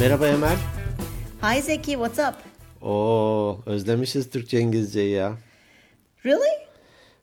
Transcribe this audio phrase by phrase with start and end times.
[0.00, 0.56] Merhaba Emel.
[1.42, 2.34] Hi Zeki, what's up?
[2.82, 5.32] Oo, özlemişiz Türkçe İngilizceyi ya.
[6.24, 6.66] Really?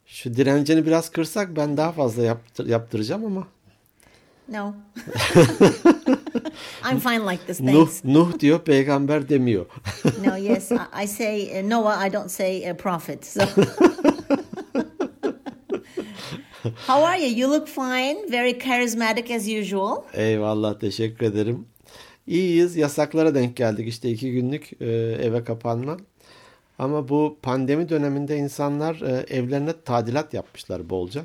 [0.06, 3.48] Şu direncini biraz kırsak ben daha fazla yaptır, yaptıracağım ama.
[4.48, 4.74] No.
[6.92, 8.04] I'm fine like this, Nuh, thanks.
[8.04, 9.66] Nuh diyor peygamber demiyor.
[10.26, 13.26] No, yes, I, I say uh, Noah, I don't say uh, prophet.
[13.26, 13.40] So.
[16.86, 17.38] How are you?
[17.38, 19.96] You look fine, very charismatic as usual.
[20.14, 21.66] Eyvallah teşekkür ederim.
[22.26, 24.86] İyiyiz yasaklara denk geldik işte iki günlük e,
[25.22, 25.96] eve kapanma.
[26.78, 31.24] Ama bu pandemi döneminde insanlar e, evlerine tadilat yapmışlar bolca.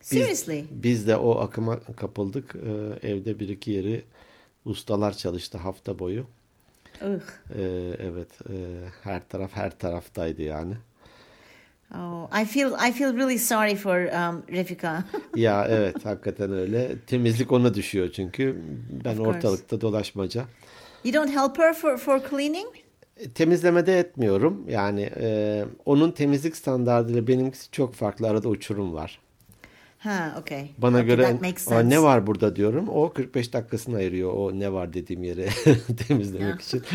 [0.00, 0.64] Biz, Seriously?
[0.70, 2.56] biz de o akıma kapıldık.
[2.56, 4.04] E, evde bir iki yeri
[4.64, 6.26] ustalar çalıştı hafta boyu.
[7.02, 7.22] Ugh.
[7.58, 7.62] E,
[7.98, 8.54] evet e,
[9.02, 10.74] her taraf her taraftaydı yani.
[11.94, 15.04] Oh, I feel I feel really sorry for um, Refika.
[15.36, 16.98] Ya evet hakikaten öyle.
[17.06, 18.56] Temizlik ona düşüyor çünkü.
[19.04, 20.44] Ben ortalıkta dolaşmaca.
[21.04, 22.66] You don't help her for, for cleaning?
[23.16, 24.64] E, Temizlemede etmiyorum.
[24.68, 28.28] Yani e, onun temizlik standartıyla benimkisi çok farklı.
[28.28, 29.20] Arada uçurum var.
[29.98, 30.70] Ha, okay.
[30.78, 31.88] Bana Okay, göre that makes "Aa, sense.
[31.88, 32.88] ne var burada diyorum.
[32.88, 35.48] O 45 dakikasını ayırıyor o ne var dediğim yere
[36.08, 36.82] temizlemek için.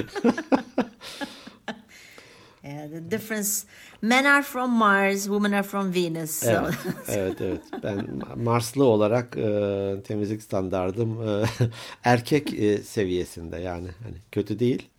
[2.64, 3.66] Yeah, the difference.
[4.02, 6.32] Men are from Mars, women are from Venus.
[6.32, 6.50] So.
[6.50, 6.76] Evet,
[7.08, 7.62] evet, evet.
[7.84, 8.08] Ben
[8.44, 11.44] Marslı olarak e, temizlik standardım e,
[12.04, 14.90] erkek e, seviyesinde yani hani kötü değil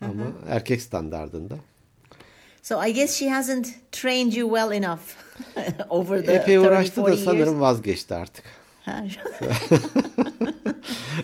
[0.00, 1.54] ama erkek standardında.
[2.62, 5.00] So I guess she hasn't trained you well enough
[5.90, 7.60] over the Epey 30, uğraştı da 40 sanırım years.
[7.60, 8.44] vazgeçti artık.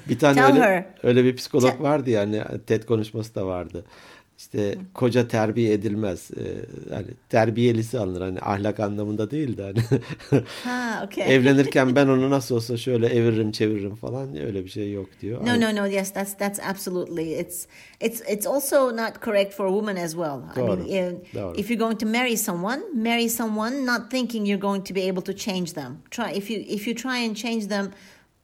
[0.08, 0.84] Bir tane Tell öyle, her.
[1.02, 3.84] öyle bir psikolog vardı yani TED konuşması da vardı.
[4.38, 6.30] İşte koca terbiye edilmez.
[6.36, 6.42] Ee,
[6.94, 10.02] hani terbiyelisi alınır hani ahlak anlamında değil de hani
[10.64, 11.34] ha, okay.
[11.34, 15.46] evlenirken ben onu nasıl olsa şöyle eviririm çeviririm falan öyle bir şey yok diyor.
[15.46, 15.86] No, no, no.
[15.86, 17.40] Yes, that's that's absolutely.
[17.40, 17.66] It's
[18.00, 20.38] it's it's also not correct for a woman as well.
[20.56, 21.56] I mean, Doğru, if, doğru.
[21.56, 25.22] if you're going to marry someone, marry someone not thinking you're going to be able
[25.22, 25.98] to change them.
[26.10, 27.90] Try if you if you try and change them,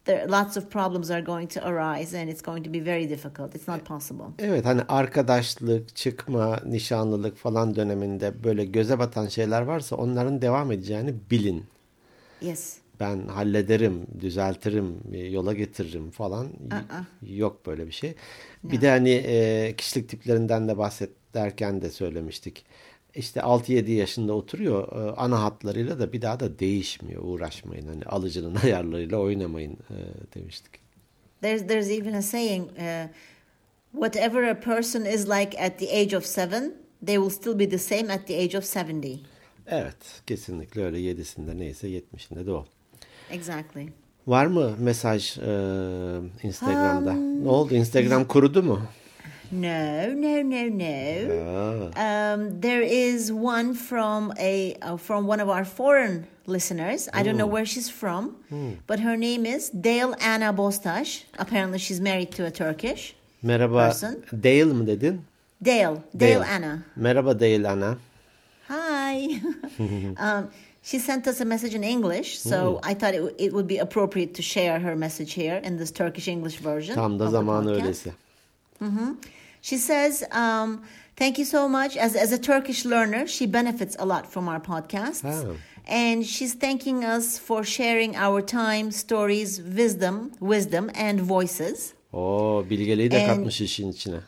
[0.05, 3.55] there lots of problems are going to arise, and it's going to be very difficult.
[3.55, 4.25] It's not possible.
[4.39, 11.15] Evet hani arkadaşlık, çıkma, nişanlılık falan döneminde böyle göze batan şeyler varsa onların devam edeceğini
[11.31, 11.65] bilin.
[12.41, 12.85] Yes.
[13.01, 15.01] ben hallederim, düzeltirim,
[15.31, 16.45] yola getiririm falan.
[16.71, 17.27] Aa.
[17.27, 18.15] Yok böyle bir şey.
[18.65, 22.65] Bir de hani e, kişilik tiplerinden de bahset derken de söylemiştik.
[23.17, 27.23] İşte 6-7 yaşında oturuyor e, ana hatlarıyla da bir daha da değişmiyor.
[27.25, 27.89] Uğraşmayın.
[27.89, 29.97] Hani alıcının ayarlarıyla oynamayın e,
[30.35, 30.71] demiştik.
[31.41, 33.09] There's there's even a saying, uh,
[33.93, 36.75] whatever a person is like at the age of seven,
[37.07, 39.15] they will still be the same at the age of seventy.
[39.67, 40.99] Evet kesinlikle öyle.
[40.99, 42.65] Yedisinde neyse yetmişinde de o.
[43.31, 43.89] Exactly.
[44.27, 45.43] Var mı mesaj e,
[46.43, 47.13] Instagram'da?
[47.13, 47.75] ne oldu?
[47.75, 48.81] Instagram kurudu mu?
[49.51, 51.91] No, no, no, no.
[51.97, 57.09] Um, there is one from a uh, from one of our foreign listeners.
[57.13, 58.37] I don't know where she's from,
[58.87, 61.25] but her name is Dale Anna Bostash.
[61.39, 63.89] Apparently, she's married to a Turkish Merhaba.
[63.89, 64.25] Person.
[64.41, 65.21] Dale mi dedin?
[65.63, 66.03] Dale.
[66.17, 66.85] Dale, Anna.
[66.99, 67.99] Merhaba Dale Ana.
[68.69, 69.41] Hi.
[70.19, 70.51] um,
[70.83, 73.79] she sent us a message in English, so I thought it, w- it would be
[73.79, 76.95] appropriate to share her message here in this Turkish English version.
[76.95, 78.07] Tam da zamanı podcast.
[78.85, 79.15] Öyleyse.
[79.63, 80.81] She says, um,
[81.17, 84.61] "Thank you so much." As as a Turkish learner, she benefits a lot from our
[84.61, 85.57] podcasts, Oh.
[85.89, 91.93] and she's thanking us for sharing our time, stories, wisdom, wisdom, and voices.
[92.13, 94.21] Oo, bilgeliği de And- katmış işin içine.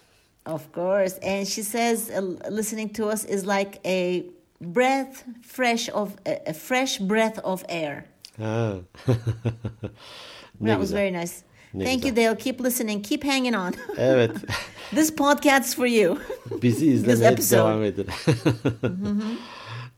[0.47, 4.23] Of course, and she says uh, listening to us is like a
[4.61, 8.05] breath fresh of a, a fresh breath of air.
[8.39, 8.75] Ha.
[10.61, 11.43] that was very nice.
[11.77, 12.17] Ne Thank güzel.
[12.17, 12.39] you, Dale.
[12.39, 13.05] Keep listening.
[13.07, 13.75] Keep hanging on.
[13.99, 14.31] Evet.
[14.91, 16.19] this podcast's for you.
[16.63, 18.07] Bizi izlemeye devam edin.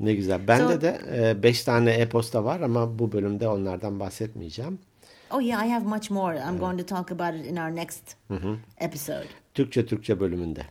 [0.01, 0.49] ne güzel.
[0.49, 4.79] Bende So- de 5 tane e-posta var ama bu bölümde onlardan bahsetmeyeceğim.
[5.31, 6.39] Oh yeah, I have much more.
[6.39, 8.03] I'm going to talk about it in our next
[8.79, 9.27] episode.
[9.55, 10.63] Türkçe Türkçe bölümünde.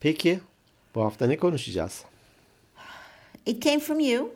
[0.00, 0.40] Peki
[0.94, 2.04] bu hafta ne konuşacağız?
[3.46, 4.30] It came from you.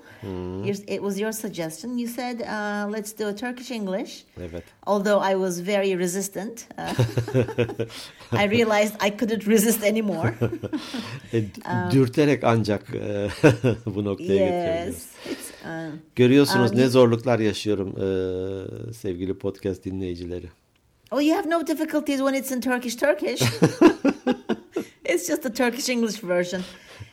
[0.65, 1.99] Your, it was your suggestion.
[1.99, 4.63] You said, uh, "Let's do a Turkish English." Evet.
[4.87, 6.95] Although I was very resistant, uh,
[8.45, 10.35] I realized I couldn't resist anymore.
[11.33, 11.61] E, d-
[11.93, 13.29] dürterek ancak e,
[13.95, 15.07] bu noktaya yes,
[15.65, 15.69] uh,
[16.17, 20.47] Görüyorsunuz Um, ne zorluklar yaşıyorum e, sevgili podcast dinleyicileri.
[21.11, 22.97] oh, you have no difficulties when it's in Turkish.
[22.97, 23.43] Turkish.
[25.05, 26.63] it's just the Turkish English version.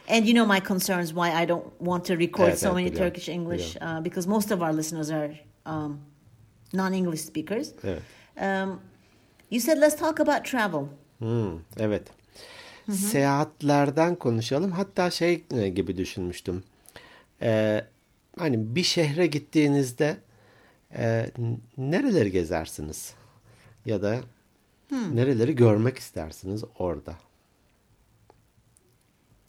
[0.10, 2.86] And you know my concerns why I don't want to record Evet, so evet, many
[2.92, 6.00] biliyorum, Turkish English uh, because most of our listeners are um,
[6.74, 7.72] non-English speakers.
[7.84, 8.02] Evet.
[8.42, 8.80] Um,
[9.52, 10.86] You said let's talk about travel.
[11.20, 12.08] Hmm, evet.
[12.92, 14.72] Seyahatlerden konuşalım.
[14.72, 16.64] Hatta şey e, gibi düşünmüştüm.
[17.42, 17.86] Ee,
[18.38, 20.18] hani bir şehre gittiğinizde
[20.96, 21.32] e,
[21.78, 23.14] nereleri gezersiniz?
[23.86, 24.20] Ya da
[24.92, 27.16] nereleri görmek istersiniz orada?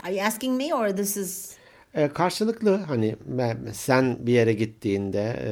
[0.02, 1.54] Are you asking me or this is
[1.94, 5.50] E, karşılıklı hani ben- sen bir yere gittiğinde e,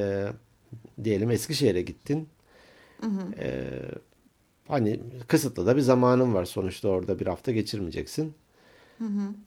[1.05, 2.29] diyelim Eskişehir'e gittin.
[3.39, 3.65] E,
[4.69, 8.35] hani kısıtlı da bir zamanın var sonuçta orada bir hafta geçirmeyeceksin.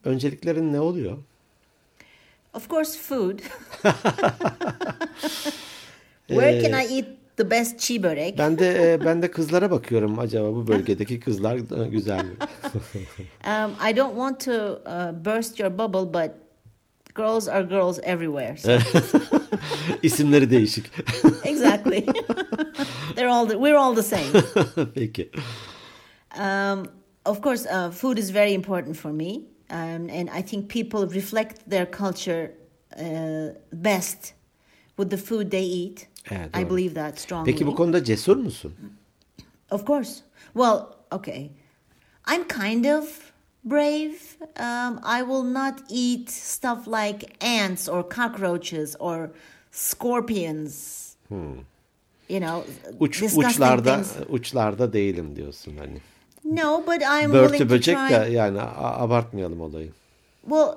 [0.05, 1.17] Önceliklerin ne oluyor?
[2.53, 3.39] of course food.
[6.27, 7.05] Where can I eat
[7.37, 8.37] the best çiğ börek?
[8.37, 11.55] Ben de e, ben de kızlara bakıyorum acaba bu bölgedeki kızlar
[11.85, 12.31] e, güzel mi?
[13.47, 14.51] Um, I don't want to
[14.85, 16.31] uh, burst your bubble, but
[17.15, 18.57] girls are girls everywhere.
[18.57, 18.71] So
[20.03, 20.85] İsimleri değişik.
[21.43, 22.05] exactly,
[23.15, 24.43] they're all the, we're all the same.
[24.95, 25.31] Peki.
[26.39, 26.85] Um,
[27.25, 31.69] of course, uh, food is very important for me, um, and I think people reflect
[31.69, 32.51] their culture
[32.97, 34.33] uh, best
[34.97, 36.07] with the food they eat.
[36.31, 36.69] Evet, I doğru.
[36.69, 37.51] believe that strongly.
[37.51, 38.73] Peki bu konuda cesur musun?
[39.71, 40.11] Of course.
[40.53, 40.81] Well,
[41.11, 41.49] okay.
[42.33, 43.31] I'm kind of
[43.63, 44.15] brave.
[44.59, 49.29] Um, I will not eat stuff like ants or cockroaches or
[49.71, 51.01] scorpions.
[52.29, 52.63] You know,
[52.99, 54.15] Uç, uçlarda things.
[54.29, 56.01] uçlarda değilim diyorsun hani.
[56.45, 58.09] No, but I'm willing Börtü to böcek try.
[58.09, 59.91] de yani abartmayalım olayı.
[60.41, 60.75] Well,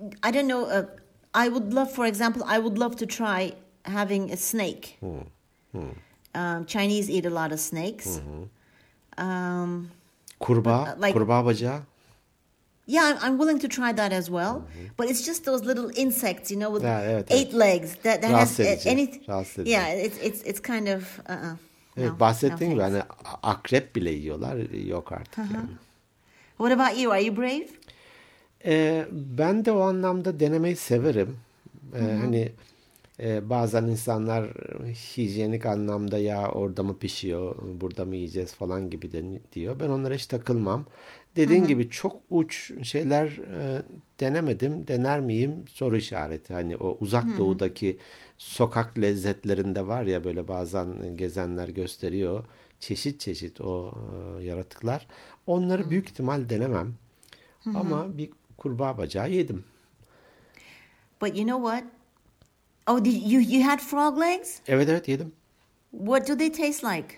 [0.00, 0.78] I don't know.
[0.78, 0.84] Uh,
[1.34, 4.98] I would love, for example, I would love to try having a snake.
[6.34, 8.18] Um, Chinese eat a lot of snakes.
[9.18, 9.88] Um,
[10.40, 11.80] Kurbağa, uh, like- kurbağa bacağı.
[12.86, 14.62] Yeah, I'm, I'm willing to try that as well.
[14.98, 18.32] But it's just those little insects, you know, with Yeah, evet, eight legs that that
[18.32, 19.20] Rahatsız has edici, any.
[19.28, 19.70] rahatsız edici.
[19.70, 21.56] Yeah, it's it's it's kind of uh uh
[21.96, 23.02] Evet, no, bahsettiğin no gibi hani
[23.42, 24.56] akrep bile yiyorlar.
[24.86, 25.68] Yok artık yani.
[26.58, 27.12] What about you?
[27.12, 27.66] Are you brave?
[28.64, 31.36] Ee, ben de o anlamda denemeyi severim.
[31.94, 32.52] Ee, hani
[33.20, 34.50] e, bazen insanlar
[35.16, 39.80] hijyenik anlamda ya orada mı pişiyor, burada mı yiyeceğiz falan gibi de diyor.
[39.80, 40.84] Ben onlara hiç takılmam.
[41.36, 43.82] Dediğin gibi çok uç şeyler e,
[44.20, 44.86] denemedim.
[44.88, 45.64] Dener miyim?
[45.68, 46.54] Soru işareti.
[46.54, 47.98] Hani o uzak doğudaki
[48.38, 52.44] sokak lezzetlerinde var ya böyle bazen gezenler gösteriyor.
[52.80, 53.94] Çeşit çeşit o
[54.40, 55.06] e, yaratıklar.
[55.46, 56.94] Onları büyük ihtimal denemem.
[57.74, 59.64] Ama bir kurbağa bacağı yedim.
[61.20, 62.01] But you know what?
[62.86, 64.58] Oh, did you you had frog legs?
[64.68, 65.32] Evet evet yedim.
[65.90, 67.08] What do they taste like?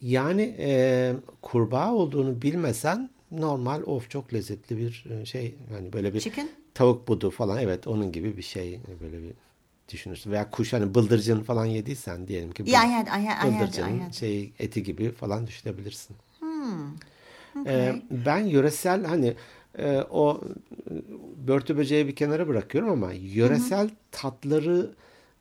[0.00, 6.20] Yani e, kurbağa olduğunu bilmesen normal of çok lezzetli bir e, şey yani böyle bir
[6.20, 6.48] Chicken?
[6.74, 9.32] tavuk budu falan evet onun gibi bir şey böyle bir
[9.92, 13.26] düşünürsün veya kuş hani bıldırcın falan yediysen diyelim ki Yeah, I had- I had- I
[13.26, 14.12] had- I bıldırcının had.
[14.12, 16.16] şey eti gibi falan düşünebilirsin.
[16.40, 17.66] Hmm.
[17.66, 19.34] E, ben yöresel hani
[19.78, 20.40] e, o
[20.90, 20.94] e,
[21.48, 24.90] börtü böceği bir kenara bırakıyorum ama yöresel tatları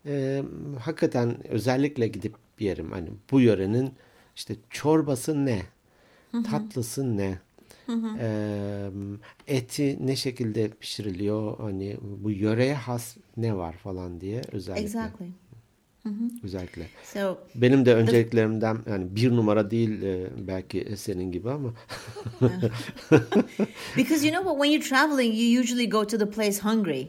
[0.05, 0.43] e,
[0.79, 2.91] hakikaten özellikle gidip yerim.
[2.91, 3.93] Hani bu yörenin
[4.35, 5.61] işte çorbası ne?
[6.51, 7.39] Tatlısı ne?
[8.19, 8.89] E,
[9.47, 11.57] eti ne şekilde pişiriliyor?
[11.59, 14.83] Hani bu yöreye has ne var falan diye özellikle.
[14.83, 15.27] Exactly.
[16.43, 16.87] Özellikle.
[17.13, 21.69] So Benim de önceliklerimden yani bir numara değil e, belki senin gibi ama.
[23.97, 27.07] Because you know what when you're traveling you usually go to the place hungry.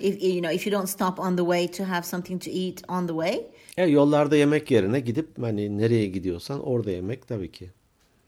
[0.00, 2.82] İf you know if you don't stop on the way to have something to eat
[2.88, 3.46] on the way.
[3.76, 7.70] Ya yollarda yemek yerine gidip hani nereye gidiyorsan orada yemek tabii ki.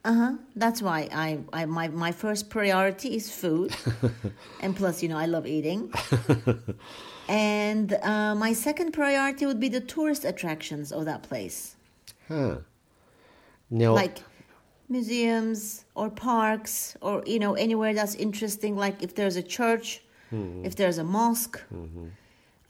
[0.05, 0.33] uh-huh.
[0.61, 3.71] That's why i, I my, my first priority is food.
[4.63, 5.91] And plus you know i love eating
[7.29, 11.77] and uh, my second priority would be the tourist attractions of that place
[12.29, 12.59] Ha.
[13.71, 13.95] Ne o?
[13.95, 14.21] like
[14.89, 20.01] museums or parks or you know anywhere that's interesting like if there's a church
[20.65, 21.61] if there's a mosque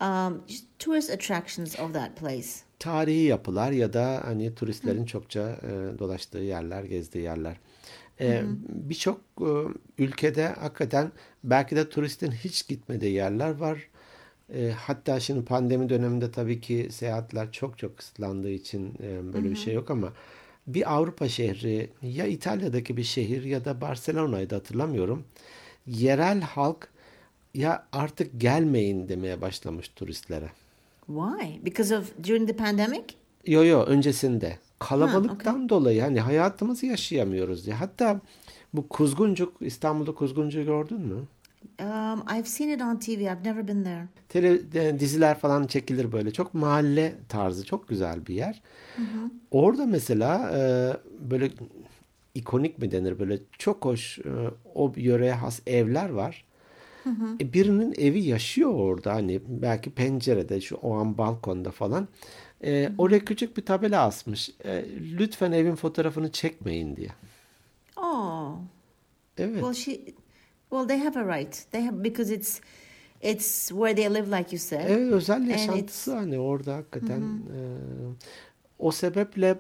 [0.01, 5.99] um, just tourist attractions of that place Tarihi yapılar ya da hani turistlerin çokça e,
[5.99, 7.57] dolaştığı yerler, gezdiği yerler.
[8.21, 9.49] E, Birçok e,
[9.99, 11.13] ülkede hakikaten
[11.45, 13.79] belki de turistin hiç gitmediği yerler var.
[14.55, 19.57] E, hatta şimdi pandemi döneminde tabii ki seyahatler çok çok kısıtlandığı için e, böyle bir
[19.57, 20.13] şey yok ama
[20.67, 25.25] bir Avrupa şehri ya İtalya'daki bir şehir ya da Barcelona'yı da hatırlamıyorum.
[25.87, 26.89] Yerel halk
[27.55, 30.51] ya artık gelmeyin demeye başlamış turistlere.
[31.07, 33.05] why because of during the pandemic
[33.47, 37.77] Yo yo öncesinde kalabalıktan dolayı hani hayatımızı yaşayamıyoruz diye.
[37.77, 38.21] Hatta
[38.75, 41.25] bu Kuzguncuk İstanbul'da Kuzguncuk'u gördün mü?
[41.81, 43.21] Um, I've seen it on TV.
[43.21, 44.09] I've never been there.
[44.29, 46.31] Tele, e, diziler falan çekilir böyle.
[46.33, 47.65] Çok mahalle tarzı.
[47.65, 48.63] Çok güzel bir yer.
[49.51, 50.61] Orada mesela e,
[51.31, 51.51] böyle
[52.35, 54.31] ikonik mi denir böyle çok hoş e,
[54.75, 56.45] o yöreye has evler var.
[57.41, 62.09] E, birinin evi yaşıyor orada hani belki pencerede şu o an balkonda falan.
[62.65, 64.51] E, oraya küçük bir tabela asmış.
[64.65, 64.85] E,
[65.19, 67.09] lütfen evin fotoğrafını çekmeyin diye.
[67.97, 68.57] Oh.
[69.39, 69.55] Evet.
[69.55, 70.01] Well, she.
[70.71, 71.65] Well, they have a right.
[71.71, 72.61] They have because it's
[73.23, 74.91] it's where they live, like you said.
[74.91, 77.59] Evet özel yaşantısı hani orada hakikaten e,
[78.79, 79.59] o sebeple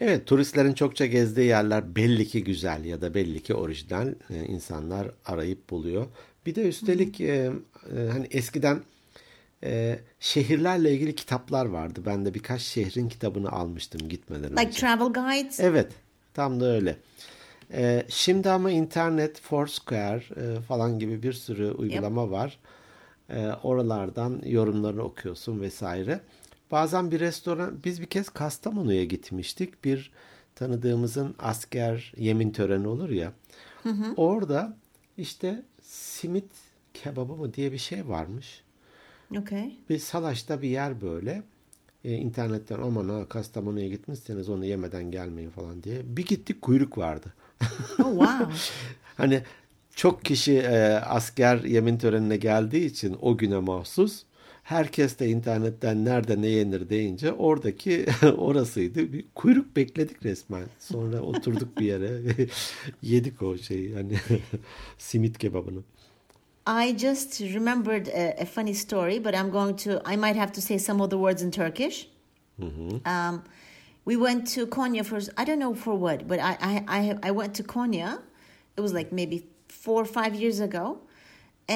[0.00, 5.10] evet turistlerin çokça gezdiği yerler belli ki güzel ya da belli ki orijinal e, insanlar
[5.26, 6.06] arayıp buluyor.
[6.46, 7.52] Bir de üstelik e,
[7.96, 8.82] e, hani eskiden
[9.64, 12.00] e, şehirlerle ilgili kitaplar vardı.
[12.06, 14.80] Ben de birkaç şehrin kitabını almıştım gitmeden Like önce.
[14.80, 15.60] travel guides.
[15.60, 15.92] Evet,
[16.34, 16.96] tam da öyle.
[17.72, 22.58] Ee, şimdi ama internet, Foursquare e, falan gibi bir sürü uygulama var.
[23.30, 26.20] Ee, oralardan yorumlarını okuyorsun vesaire.
[26.70, 29.84] Bazen bir restoran, biz bir kez Kastamonu'ya gitmiştik.
[29.84, 30.10] Bir
[30.54, 33.32] tanıdığımızın asker yemin töreni olur ya.
[34.16, 34.76] Orada
[35.16, 36.50] işte simit
[36.94, 38.62] kebabı mı diye bir şey varmış.
[39.38, 39.72] Okay.
[39.90, 41.42] Bir Salaş'ta bir yer böyle.
[42.04, 46.16] E, internetten aman ha Kastamonu'ya gitmişseniz onu yemeden gelmeyin falan diye.
[46.16, 47.34] Bir gittik kuyruk vardı.
[48.04, 48.54] Oh wow.
[49.16, 49.42] Hani
[49.94, 54.22] çok kişi e, asker yemin törenine geldiği için o güne mahsus.
[54.62, 59.12] Herkes de internetten nerede ne yenir deyince oradaki orasıydı.
[59.12, 60.64] Bir kuyruk bekledik resmen.
[60.78, 62.20] Sonra oturduk bir yere
[63.02, 64.18] yedik o şeyi hani
[64.98, 65.80] simit kebabını.
[66.68, 69.90] I just remembered a, a funny story, but I'm going to.
[69.90, 72.08] I might have to say some of the words in Turkish.
[72.60, 73.42] Um,
[74.08, 75.18] we went to Konya for.
[75.40, 78.10] I don't know for what, but I I I, I went to Konya.
[78.76, 79.38] It was like maybe
[79.84, 80.84] four or five years ago,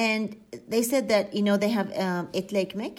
[0.07, 0.35] and
[0.73, 2.95] they said that you know they have um, etli ekmek.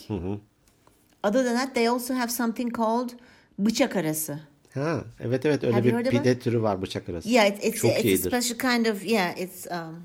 [1.24, 3.10] Other than that, they also have something called
[3.58, 4.40] bıçak arası.
[4.74, 7.28] Ha, evet evet öyle Have bir pide türü var bıçak arası.
[7.28, 9.38] Yeah, it's it's, Çok it's a special kind of yeah.
[9.38, 10.02] It's um,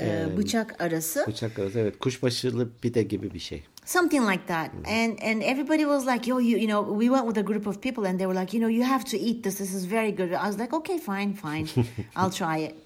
[0.00, 1.24] uh, bıçak arası.
[1.26, 3.64] Bıçak arası evet kuşbaşılı pide gibi bir şey.
[3.84, 4.72] Something like that.
[4.72, 4.86] Mm-hmm.
[4.86, 7.80] And and everybody was like yo you you know we went with a group of
[7.80, 9.56] people and they were like you know you have to eat this.
[9.58, 10.32] This is very good.
[10.32, 11.68] I was like okay fine fine.
[12.16, 12.76] I'll try it.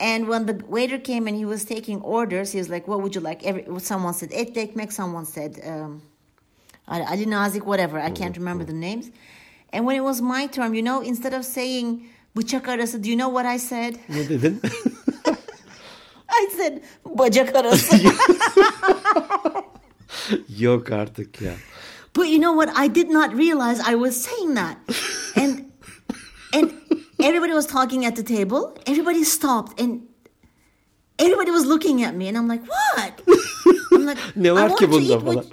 [0.00, 3.14] And when the waiter came and he was taking orders he was like what would
[3.14, 3.44] you like?
[3.44, 6.02] Every, someone said et ekmek someone said um
[6.88, 7.98] ali nazik whatever.
[7.98, 8.40] I can't mm-hmm.
[8.40, 8.80] remember the mm-hmm.
[8.80, 9.10] names.
[9.72, 13.16] And when it was my turn you know instead of saying bıçak arası do you
[13.16, 13.96] know what i said?
[14.08, 14.60] Ne dedin?
[16.28, 17.96] i said bacak arası
[20.58, 21.52] Yok artık ya.
[22.14, 22.68] But you know what?
[22.76, 24.76] I did not realize I was saying that.
[25.36, 25.72] And
[26.52, 26.72] and
[27.20, 28.76] everybody was talking at the table.
[28.86, 30.02] Everybody stopped and
[31.18, 33.22] everybody was looking at me and I'm like, "What?"
[33.92, 35.46] I'm like, Ne "I var want ki to bunda eat what-"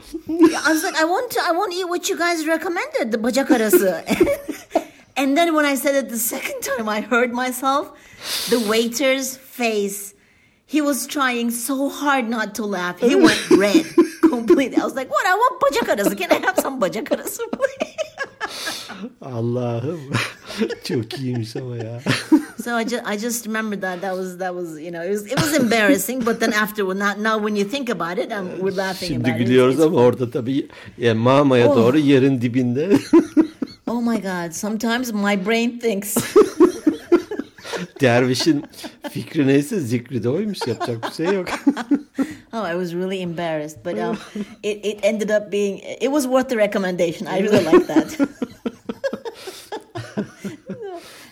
[0.67, 3.17] I was like, "I want to I want to eat what you guys recommended, the
[3.17, 4.03] bacak arası."
[5.15, 7.91] and then when I said it the second time, I heard myself.
[8.49, 10.13] The waiter's face.
[10.65, 12.99] He was trying so hard not to laugh.
[12.99, 13.85] He went red
[14.29, 14.77] completely.
[14.77, 15.25] I was like, "What?
[15.25, 16.15] I want bacak arası.
[16.17, 17.95] Can I have some bacak arası, please?"
[19.21, 19.99] Allah'ım.
[20.83, 22.01] Çok iyiymiş ama ya.
[22.63, 25.25] So I just I just remembered that that was that was you know it was
[25.31, 28.75] it was embarrassing, but then after not now when you think about it, um, we're
[28.77, 29.47] laughing Şimdi about it.
[29.47, 30.67] gülüyoruz ama orada tabii
[30.97, 31.75] ya, Mama'ya Oh.
[31.75, 32.89] doğru yerin dibinde.
[33.87, 34.51] oh my God!
[34.51, 36.17] Sometimes my brain thinks.
[38.01, 38.63] Dervişin
[39.11, 40.59] fikri neyse zikri de oymuş.
[40.67, 41.47] Yapacak bir şey yok.
[42.51, 44.17] Oh, I was really embarrassed, but um,
[44.63, 47.27] it it ended up being it was worth the recommendation.
[47.27, 48.09] I really like that.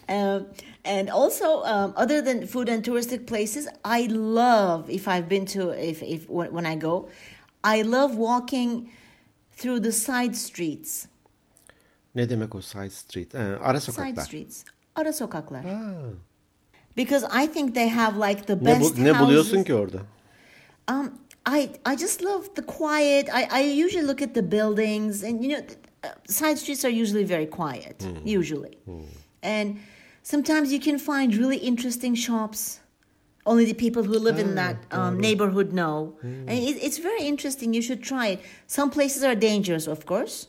[0.10, 0.46] um,
[0.86, 5.70] and also, um, other than food and touristic places, I love if I've been to
[5.72, 7.10] if if when I go,
[7.64, 8.90] I love walking
[9.52, 11.08] through the side streets.
[12.16, 13.34] ne demek o side street?
[13.36, 14.64] Ee, ara Side streets.
[14.96, 15.64] Ara sokaklar.
[15.64, 16.10] Ha.
[16.96, 19.64] Because I think they have like the Ne, best bu, ne buluyorsun houses.
[19.64, 20.02] ki orada?
[20.88, 23.28] Um, I I just love the quiet.
[23.34, 25.62] I, I usually look at the buildings, and you know,
[26.04, 28.78] uh, side streets are usually very quiet, usually,
[29.42, 29.78] and
[30.24, 32.80] sometimes you can find really interesting shops.
[33.46, 37.74] Only the people who live in that um, neighborhood know, and it, it's very interesting.
[37.74, 38.40] You should try it.
[38.68, 40.48] Some places are dangerous, of course,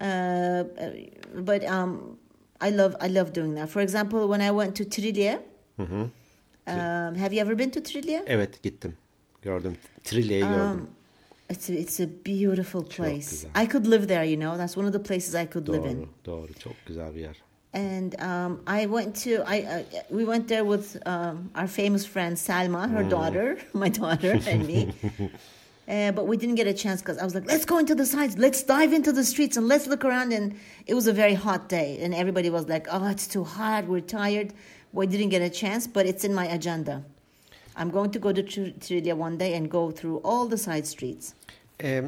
[0.00, 0.90] uh, uh,
[1.34, 2.16] but um,
[2.60, 3.68] I love I love doing that.
[3.70, 5.38] For example, when I went to Trilye,
[6.66, 8.22] um, have you ever been to Trilye?
[8.26, 8.92] Evet gittim.
[9.42, 9.76] Gördüm.
[10.04, 10.86] Trilya'yı gördüm.
[11.50, 13.48] It's a, it's a beautiful place.
[13.62, 14.56] I could live there, you know.
[14.56, 15.98] That's one of the places I could live in.
[15.98, 16.52] Doğru, doğru.
[16.54, 17.36] Çok güzel bir yer.
[17.74, 22.36] and um, I went to I uh, we went there with um, our famous friend
[22.36, 24.92] Salma, her daughter, my daughter, and me.
[25.88, 28.04] Uh, but we didn't get a chance because I was like, let's go into the
[28.04, 30.34] sites, let's dive into the streets and let's look around.
[30.34, 30.54] And
[30.86, 34.02] it was a very hot day, and everybody was like, oh, it's too hot, we're
[34.02, 34.52] tired.
[34.92, 37.04] We didn't get a chance, but it's in my agenda.
[37.82, 40.84] I'm going to go to Tr- Trillia one day and go through all the side
[40.84, 41.32] streets.
[41.82, 42.04] Ee,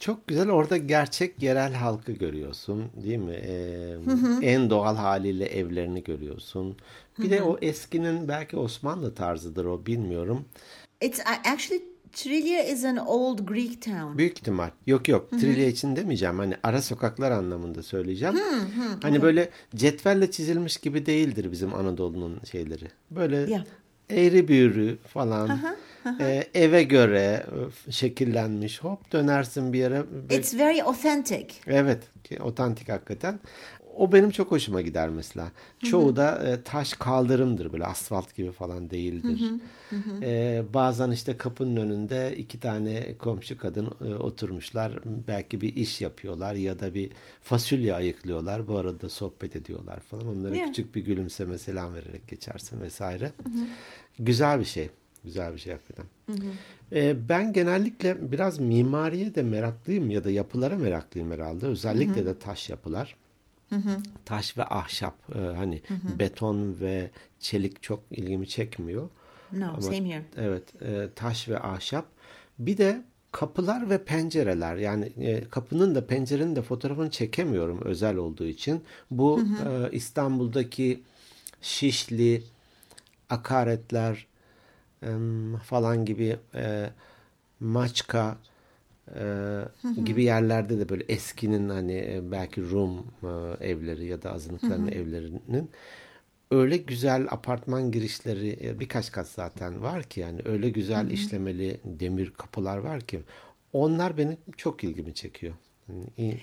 [0.00, 3.34] çok güzel orada gerçek yerel halkı görüyorsun değil mi?
[3.34, 3.96] Ee,
[4.42, 6.76] En doğal haliyle evlerini görüyorsun.
[7.18, 10.44] Bir de o eskinin belki Osmanlı tarzıdır o bilmiyorum.
[11.00, 14.18] It's actually Trillia is an old Greek town.
[14.18, 14.70] Büyük ihtimal.
[14.86, 15.30] Yok yok.
[15.30, 16.38] Trilya için demeyeceğim.
[16.38, 18.34] Hani ara sokaklar anlamında söyleyeceğim.
[19.02, 22.84] hani böyle cetvelle çizilmiş gibi değildir bizim Anadolu'nun şeyleri.
[23.10, 23.64] Böyle Ya.
[24.10, 25.60] Eğri büğrü falan.
[26.20, 27.46] Ee, eve göre
[27.88, 28.84] e, şekillenmiş.
[28.84, 30.02] Hop dönersin bir yere.
[30.30, 31.46] It's very authentic.
[31.66, 32.02] Evet,
[32.40, 33.40] otantik hakikaten.
[33.96, 35.52] O benim çok hoşuma gider mesela.
[35.78, 39.50] Çoğu da e, taş kaldırımdır böyle asfalt gibi falan değildir.
[40.22, 44.92] E, bazen işte kapının önünde iki tane komşu kadın e, oturmuşlar.
[45.28, 47.10] Belki bir iş yapıyorlar ya da bir
[47.42, 48.68] fasulye ayıklıyorlar.
[48.68, 50.28] Bu arada sohbet ediyorlar falan.
[50.28, 50.66] Onlara Yeah.
[50.66, 53.32] küçük bir gülümseme selam vererek geçersin vesaire.
[54.18, 54.88] Güzel bir şey.
[55.24, 56.06] Güzel bir şey hakikaten.
[56.92, 61.66] Ee, ben genellikle biraz mimariye de meraklıyım ya da yapılara meraklıyım herhalde.
[61.66, 63.16] Özellikle de taş yapılar.
[64.24, 65.14] Taş ve ahşap.
[65.34, 65.82] Ee, hani
[66.18, 69.08] beton ve çelik çok ilgimi çekmiyor.
[69.52, 70.22] No, Ama- same here.
[70.36, 72.06] Evet, e, taş ve ahşap.
[72.58, 73.02] Bir de
[73.32, 74.76] kapılar ve pencereler.
[74.76, 78.82] Yani e, kapının da pencerenin de fotoğrafını çekemiyorum özel olduğu için.
[79.10, 81.02] Bu e, İstanbul'daki
[81.62, 82.42] Şişli,
[83.30, 84.26] Akaretler
[85.02, 86.90] em, falan gibi e,
[87.60, 88.53] Maçka e,
[90.04, 95.70] gibi yerlerde de böyle eskinin hani e, belki Rum e, evleri ya da azınlıkların evlerinin
[96.50, 102.30] öyle güzel apartman girişleri e, birkaç kat zaten var ki yani öyle güzel işlemeli demir
[102.30, 103.20] kapılar var ki
[103.72, 105.54] onlar benim çok ilgimi çekiyor.
[105.88, 106.40] Yani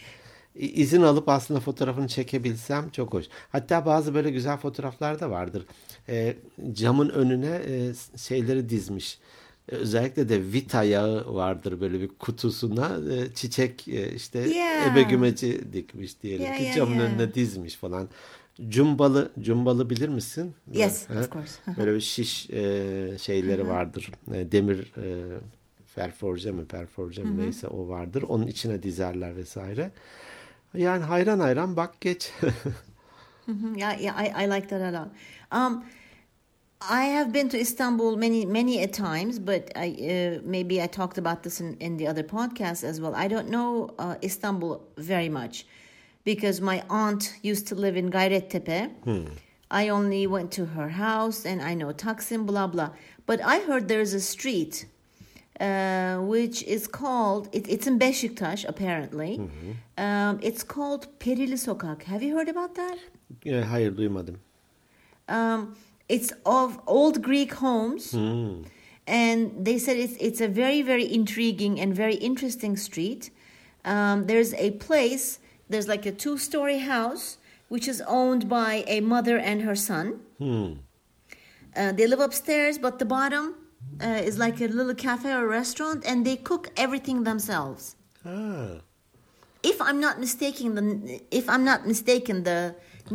[0.56, 3.26] izin alıp aslında fotoğrafını çekebilsem çok hoş.
[3.50, 5.66] Hatta bazı böyle güzel fotoğraflar da vardır.
[6.10, 6.36] E,
[6.74, 9.14] camın önüne e, şeyleri dizmiş.
[9.16, 9.20] E,
[9.72, 14.92] Özellikle de vita yağı vardır böyle bir kutusuna e, çiçek e, işte Yeah.
[14.94, 17.04] ebe gümeci dikmiş diyelim Yeah, ki yeah, camın yeah.
[17.06, 18.10] önüne dizmiş falan.
[18.70, 20.54] Cumbalı, cumbalı bilir misin?
[20.74, 21.20] Yes, Ha?
[21.20, 21.54] of course.
[21.78, 24.12] Böyle bir şiş e, şeyleri vardır.
[24.34, 25.26] E, demir e,
[25.96, 28.24] ferforje mi perforje mi neyse o vardır.
[28.28, 29.92] Onun içine dizerler vesaire.
[30.78, 32.32] Yani hayran hayran bak geç.
[33.76, 35.10] Yeah, yeah, I, I like that a lot.
[35.52, 35.84] Um,
[36.90, 41.18] I have been to Istanbul many, many a times, but I uh, maybe I talked
[41.18, 43.14] about this in, in the other podcast as well.
[43.16, 45.66] I don't know uh, Istanbul very much
[46.24, 48.90] because my aunt used to live in Gayrettepe.
[49.70, 52.90] I only went to her house and I know Taksim, blah blah.
[53.28, 54.86] But I heard there's a street
[55.60, 59.40] uh, which is called it, it's in Beşiktaş apparently.
[59.98, 62.04] Um, it's called Perili Sokak.
[62.04, 62.98] Have you heard about that?
[63.46, 64.38] E, Hayır duymadım.
[65.30, 65.76] Um,
[66.16, 68.52] it's of old Greek homes, Hmm.
[69.22, 73.24] and they said it's it's a very very intriguing and very interesting street.
[73.94, 75.26] Um, there's a place.
[75.72, 77.26] There's like a two-story house
[77.74, 80.06] which is owned by a mother and her son.
[80.44, 80.70] Hmm.
[81.80, 83.46] Uh, they live upstairs, but the bottom
[84.06, 87.96] uh, is like a little cafe or restaurant, and they cook everything themselves.
[88.26, 88.82] Ha.
[89.72, 90.86] If I'm not mistaken, the
[91.40, 92.60] if I'm not mistaken, the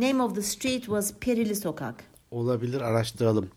[0.05, 1.97] name of the street was Perili Sokak.
[2.31, 3.49] Olabilir araştıralım.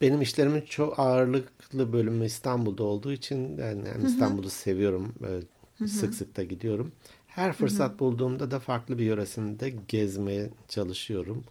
[0.00, 5.14] Benim işlerimin çok ağırlıklı bölümü İstanbul'da olduğu için yani, yani İstanbul'u seviyorum.
[5.24, 5.40] Ee,
[5.86, 6.92] Sık sık da gidiyorum.
[7.26, 11.44] Her fırsat bulduğumda da farklı bir yöresinde gezmeye çalışıyorum.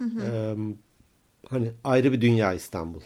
[0.00, 0.54] Ee,
[1.48, 3.00] hani ayrı bir dünya İstanbul.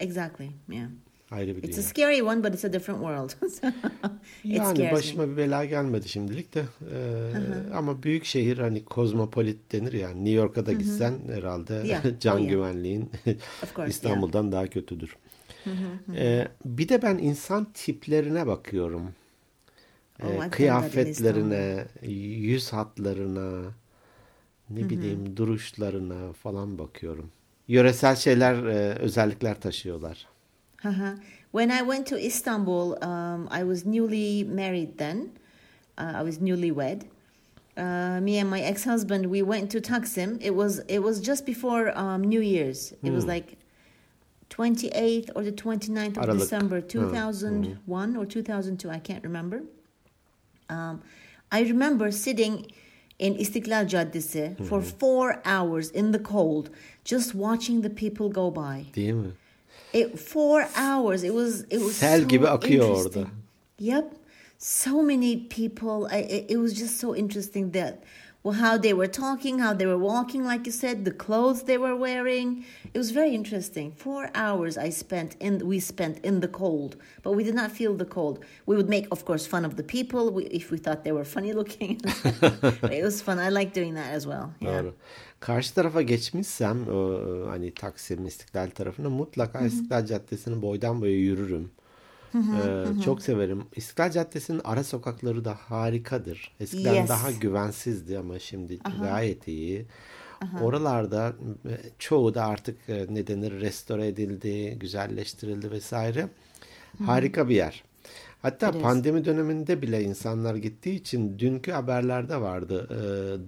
[0.00, 0.50] Exactly.
[0.68, 0.88] Yeah.
[1.30, 1.82] Ayrı bir It's a dünya.
[1.88, 3.30] scary one, but it's a different world.
[4.44, 5.32] Yani başıma me.
[5.32, 6.62] bir bela gelmedi şimdilik de.
[6.94, 10.08] Ee, ama büyük şehir hani kozmopolit denir ya.
[10.10, 12.02] New York'a da gitsen herhalde Yeah.
[12.20, 12.50] can Oh, yeah.
[12.50, 13.10] güvenliğin
[13.74, 15.16] course, İstanbul'dan daha kötüdür.
[16.16, 19.10] Ee, bir de ben insan tiplerine bakıyorum.
[20.22, 21.84] Ee, Oh, kıyafetlerine,
[22.40, 23.60] yüz hatlarına,
[24.70, 27.30] ne bileyim duruşlarına falan bakıyorum.
[27.68, 30.26] Yöresel şeyler, e, özellikler taşıyorlar.
[30.84, 31.14] Uh-huh.
[31.50, 35.32] When I went to Istanbul, um, I was newly married then.
[35.98, 37.06] Uh, I was newlywed.
[37.76, 40.38] Uh, me and my ex-husband, we went to Taksim.
[40.40, 42.92] It was it was just before um, New Year's.
[43.02, 43.56] It was like
[44.50, 48.90] 28th or the 29th of December, Hı, 2001 or 2002.
[48.90, 49.62] I can't remember.
[50.68, 51.02] Um,
[51.52, 52.66] I remember sitting
[53.18, 56.70] in Istiklal Caddesi for four hours in the cold,
[57.04, 58.86] just watching the people go by.
[58.92, 59.32] Değil mi?
[59.92, 61.22] It four hours.
[61.22, 63.26] It was it was Sel so gibi akıyor orada.
[63.78, 64.14] Yep,
[64.58, 66.08] so many people.
[66.10, 68.04] I, it, it was just so interesting that
[68.42, 71.76] well, how they were talking, how they were walking, like you said, the clothes they
[71.76, 72.64] were wearing.
[72.94, 73.92] It was very interesting.
[73.92, 77.94] Four hours I spent in we spent in the cold, but we did not feel
[77.94, 78.42] the cold.
[78.64, 81.24] We would make, of course, fun of the people we, if we thought they were
[81.24, 82.00] funny looking.
[82.90, 83.38] It was fun.
[83.38, 84.54] I like doing that as well.
[84.60, 84.70] Yeah.
[84.70, 84.92] Doğru.
[85.40, 86.86] Karşı tarafa geçmişsem
[87.46, 91.70] hani Taksim İstiklal tarafına mutlaka İstiklal Caddesi'ni boydan boya yürürüm.
[92.34, 93.62] Ee, çok severim.
[93.76, 96.52] İstiklal Caddesi'nin ara sokakları da harikadır.
[96.60, 97.08] Eskiden Yes.
[97.08, 99.86] daha güvensizdi ama şimdi gayet iyi.
[100.62, 101.32] Oralarda
[101.68, 106.28] e, çoğu da artık e, ne denir restore edildi, güzelleştirildi vesaire.
[107.06, 107.84] Harika bir yer.
[108.42, 108.82] Hatta is.
[108.82, 112.86] pandemi döneminde bile insanlar gittiği için dünkü haberlerde vardı.
[112.90, 112.98] E,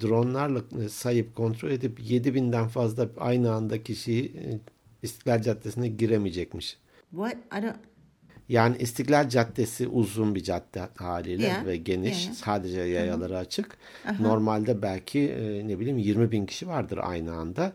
[0.00, 4.58] dronlarla sayıp kontrol edip 7000'den fazla aynı anda kişi e,
[5.02, 6.78] İstiklal Caddesi'ne giremeyecekmiş.
[7.10, 7.76] What I don't.
[8.48, 12.24] Yani İstiklal Caddesi uzun bir cadde haliyle Yeah, ve geniş.
[12.26, 12.34] yeah.
[12.34, 13.76] Sadece yayaları açık.
[14.20, 17.72] Normalde belki e, ne bileyim 20 bin kişi vardır aynı anda.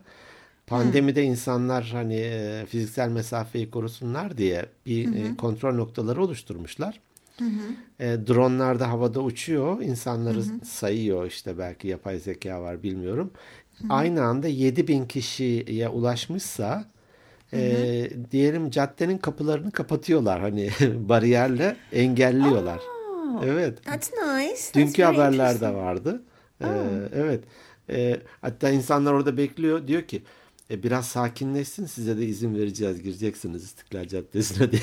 [0.66, 7.00] Pandemide insanlar hani e, fiziksel mesafeyi korusunlar diye bir e, kontrol noktaları oluşturmuşlar.
[8.00, 9.82] E, dronlar da havada uçuyor.
[9.82, 13.30] insanları sayıyor işte belki yapay zeka var bilmiyorum.
[13.88, 16.84] Aynı anda 7 bin kişiye ulaşmışsa
[17.52, 20.70] e, diyelim caddenin kapılarını kapatıyorlar hani
[21.08, 22.80] bariyerle engelliyorlar.
[23.44, 23.84] Evet.
[23.84, 24.48] That's nice.
[24.50, 25.74] That's Dünkü haberlerde interesting.
[25.76, 26.22] vardı.
[26.60, 26.66] Ee,
[27.14, 27.44] evet.
[27.90, 29.86] Ee, hatta insanlar orada bekliyor.
[29.86, 30.22] Diyor ki
[30.70, 33.02] e, biraz sakinleşsin size de izin vereceğiz.
[33.02, 34.80] Gireceksiniz İstiklal Caddesi'ne diye.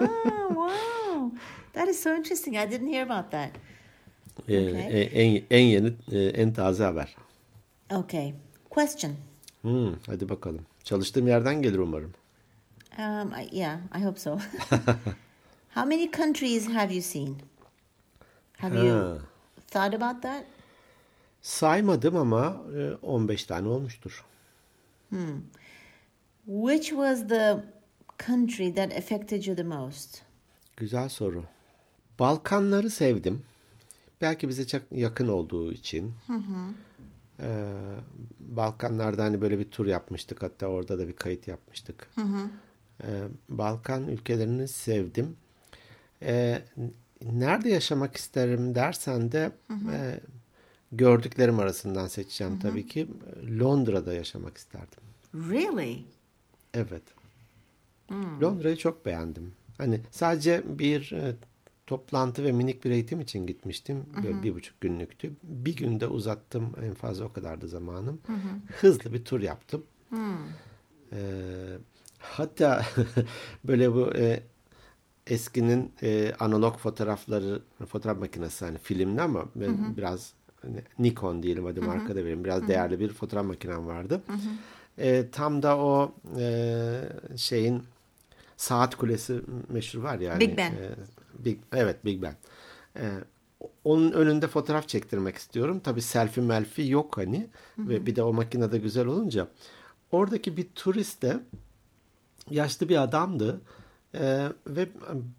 [0.00, 1.38] oh wow
[1.72, 3.50] that is so interesting i didn't hear about that
[4.48, 5.00] Ee, Okay.
[5.00, 7.16] e, en, en yeni, e, en taze haber.
[7.90, 8.34] okay
[8.70, 9.12] question
[9.62, 10.66] Hmm, hadi bakalım.
[10.84, 12.12] Çalıştığım yerden gelir umarım.
[12.98, 14.38] um I, yeah i hope so
[15.74, 17.36] how many countries have you seen
[18.58, 18.84] have Ha.
[18.86, 19.20] you
[19.70, 20.44] thought about that
[21.42, 24.24] Saymadım ama e, 15 tane olmuştur.
[26.46, 27.64] which was the
[28.26, 30.22] country that affected you the most
[30.76, 31.44] Güzel soru.
[32.20, 33.42] Balkanları sevdim.
[34.20, 36.14] Belki bize çok yakın olduğu için.
[37.40, 37.72] Ee,
[38.40, 40.42] Balkanlarda hani böyle bir tur yapmıştık.
[40.42, 42.10] Hatta orada da bir kayıt yapmıştık.
[43.02, 45.36] Ee, Balkan ülkelerini sevdim.
[46.22, 46.62] Ee,
[47.22, 49.52] nerede yaşamak isterim dersen de
[49.92, 50.20] e,
[50.92, 53.08] gördüklerim arasından seçeceğim tabii ki.
[53.60, 55.00] Londra'da yaşamak isterdim.
[55.34, 56.04] really
[56.74, 57.02] Evet.
[58.42, 59.52] Londra'yı çok beğendim.
[59.78, 61.34] Hani sadece bir e,
[61.90, 64.04] toplantı ve minik bir eğitim için gitmiştim.
[64.24, 65.32] Böyle bir buçuk günlüktü.
[65.42, 66.72] Bir günde uzattım.
[66.84, 68.20] En fazla o kadardı zamanım.
[68.80, 69.84] Hızlı bir tur yaptım.
[71.12, 71.18] Ee,
[72.18, 72.84] hatta
[73.64, 74.40] böyle bu e,
[75.26, 81.80] eskinin e, analog fotoğrafları fotoğraf makinesi hani filmli ama ben biraz hani Nikon diyelim hadi
[81.80, 82.44] marka da vereyim.
[82.44, 84.22] Biraz değerli bir fotoğraf makinem vardı.
[84.98, 87.00] E, tam da o e,
[87.36, 87.82] şeyin
[88.56, 90.40] saat kulesi meşhur var yani.
[90.40, 90.72] Big Ben.
[90.72, 90.90] E,
[91.44, 92.36] Big, evet Big Ben.
[92.96, 93.04] E,
[93.84, 95.80] onun önünde fotoğraf çektirmek istiyorum.
[95.84, 97.46] Tabii selfie melfi yok hani.
[97.78, 99.48] Ve bir de o makinede güzel olunca.
[100.12, 101.40] Oradaki bir turist de
[102.50, 103.60] yaşlı bir adamdı.
[104.14, 104.88] E, ve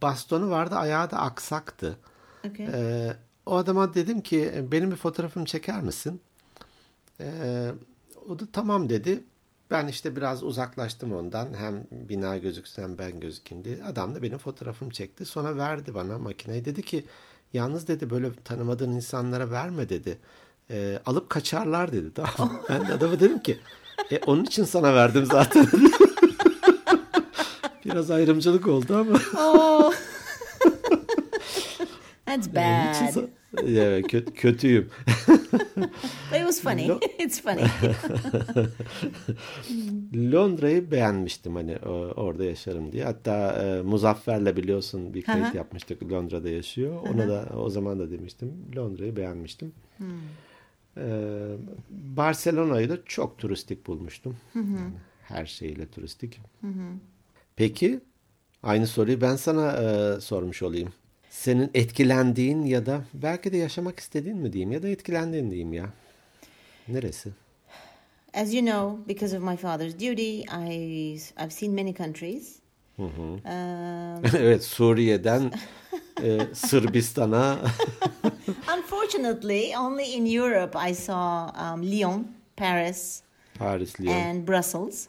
[0.02, 1.98] bastonu vardı ayağı da aksaktı.
[2.48, 3.14] okay Ee,
[3.46, 6.22] o adama dedim ki benim bir fotoğrafımı çeker misin?
[7.20, 7.72] Ee,
[8.30, 9.24] o da tamam dedi.
[9.72, 11.54] Ben işte biraz uzaklaştım ondan.
[11.54, 13.84] Hem bina gözüksün hem ben gözükeyim diye.
[13.84, 15.26] Adam da benim fotoğrafımı çekti.
[15.26, 16.66] Sonra verdi bana makineyi.
[16.66, 17.06] Dedi ki
[17.54, 20.18] yalnız dedi böyle tanımadığın insanlara verme dedi.
[20.70, 22.12] Ee, alıp kaçarlar dedi.
[22.38, 22.62] Tamam.
[22.70, 23.60] ben de adama dedim ki
[24.12, 25.68] e, onun için sana verdim zaten.
[27.86, 29.20] Biraz ayrımcılık oldu ama.
[32.26, 34.90] that's bad kö- kötüyüm.
[36.32, 36.88] it was funny
[37.20, 37.62] it's funny
[40.34, 41.78] Londra'yı beğenmiştim hani
[42.16, 43.04] orada yaşarım diye.
[43.04, 45.58] Hatta e, Muzaffer'le biliyorsun bir kayıt Hı hı.
[45.58, 46.12] yapmıştık.
[46.12, 47.02] Londra'da yaşıyor.
[47.02, 48.54] Ona da o zaman da demiştim.
[48.76, 49.74] Londra'yı beğenmiştim.
[50.98, 51.04] E,
[51.90, 54.38] Barcelona'yı da çok turistik bulmuştum.
[54.56, 54.78] Yani
[55.22, 56.40] her şeyle turistik.
[57.56, 58.00] Peki
[58.64, 60.94] aynı soruyu ben sana e, sormuş olayım.
[61.32, 65.90] Senin etkilendiğin ya da belki de yaşamak istediğin mi diyeyim ya da etkilendiğin diyeyim ya.
[66.88, 67.30] Neresi?
[68.34, 72.60] As you know, because of my father's duty, I I've seen many countries.
[72.98, 73.42] Um,
[74.38, 75.52] evet Suriye'den
[76.24, 77.58] e, Sırbistan'a
[78.78, 83.22] Unfortunately, only in Europe I saw um, Lyon, Paris,
[83.60, 85.08] Paris, Lyon, and Brussels.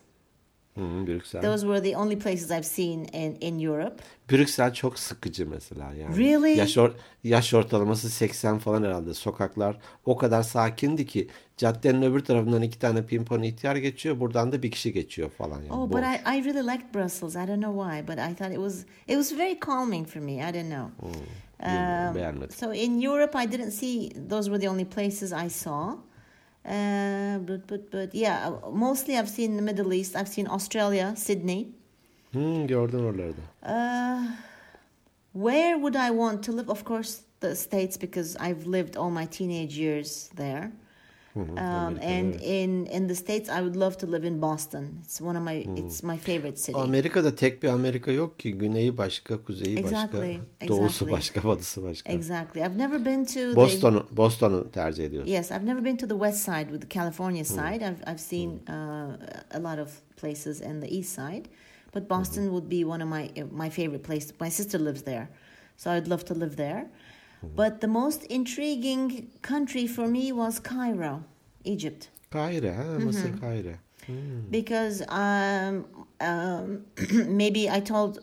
[0.75, 1.43] Hı, Brüksel.
[1.43, 3.97] Those were the only places I've seen in, in Europe.
[4.31, 6.17] Brüksel çok sıkıcı mesela yani.
[6.17, 6.59] Really?
[6.59, 6.93] Yaş, or-
[7.25, 9.15] yaş ortalaması 80 falan herhalde.
[9.15, 14.21] Sokaklar o kadar sakindi ki caddenin öbür tarafından iki tane pimpon ihtiyar geçiyor.
[14.21, 15.73] Buradan da bir kişi geçiyor falan yani.
[15.73, 15.93] Oh, Boş.
[15.93, 17.35] but I, I really liked Brussels.
[17.37, 20.33] I don't know why, but I thought it was it was very calming for me.
[20.33, 20.91] I don't know.
[21.03, 22.51] Bilmiyorum, Um, beğenmedim.
[22.57, 24.11] so in Europe, I didn't see.
[24.31, 25.93] Those were the only places I saw.
[26.65, 30.15] Uh, but but but yeah, mostly I've seen the Middle East.
[30.17, 31.67] I've seen Australia, Sydney.
[32.33, 33.73] Hmm, gördün oraları da.
[33.73, 34.27] Uh,
[35.35, 36.71] where would I want to live?
[36.71, 40.71] Of course, the States because I've lived all my teenage years there.
[41.35, 44.89] Hı, Um, and in in the States, I would love to live in Boston.
[45.05, 45.77] It's one of my mm-hmm.
[45.77, 46.79] it's my favorite city.
[46.79, 48.53] Amerika'da tek bir Amerika yok ki.
[48.59, 51.13] Güneyi başka, kuzeyi Exactly, başka, doğusu exactly.
[51.13, 52.13] başka, batısı başka.
[52.13, 52.61] Exactly.
[52.61, 53.57] I've never been to the
[54.17, 55.31] Boston'u tercih ediyorsun.
[55.31, 57.57] Yes, I've never been to the west side with the California hmm.
[57.57, 57.81] side.
[57.81, 58.75] I've I've seen hmm.
[58.75, 59.17] uh,
[59.51, 61.45] a lot of places in the east side,
[61.95, 62.09] but hmm.
[62.09, 64.33] Boston would be one of my my favorite places.
[64.41, 65.27] My sister lives there,
[65.77, 66.87] so I'd love to live there.
[67.57, 71.21] But the most intriguing country for me was Cairo,
[71.65, 73.77] Egypt, Kahire, ha, Mısır Kahire.
[74.51, 75.85] because um,
[76.21, 76.81] um,
[77.37, 78.21] maybe I told uh,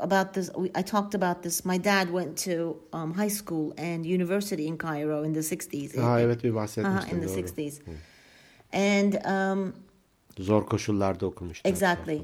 [0.00, 0.50] about this.
[0.74, 1.64] I talked about this.
[1.64, 5.94] My dad went to um, high school and university in Cairo in the sixties.
[5.96, 7.40] Ha evet bir Uh-huh, in the doğru.
[7.40, 7.80] 60s.
[8.72, 9.72] And um,
[10.38, 11.68] Zor koşullarda okumuştu.
[11.68, 12.22] exactly.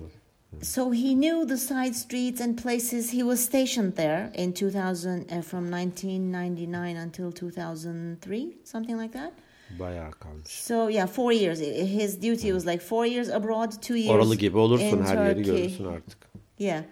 [0.60, 3.10] So he knew the side streets and places.
[3.10, 9.32] He was stationed there in 2000, uh, from 1999 until 2003, something like that.
[9.78, 10.48] Bayağı kalmış.
[10.48, 11.58] So yeah, four years.
[11.60, 15.34] His duty was like four years abroad, two years Oralı gibi olursun in her yeri
[15.44, 15.52] Turkey.
[15.52, 16.18] görürsün artık.
[16.58, 16.82] Yeah,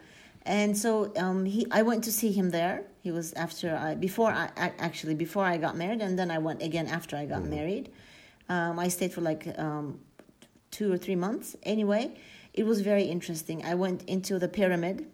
[0.46, 2.82] and so um, he, I went to see him there.
[3.02, 6.62] He was after I before I actually before I got married, and then I went
[6.62, 7.86] again after I got married.
[8.48, 9.98] Um, I stayed for like um,
[10.70, 11.56] two or three months.
[11.62, 12.10] Anyway,
[12.54, 13.64] it was very interesting.
[13.64, 15.06] I went into the pyramid.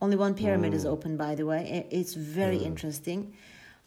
[0.00, 0.90] Only one pyramid is mm.
[0.90, 1.86] open, by the way.
[1.90, 2.66] It's very mm.
[2.66, 3.34] interesting.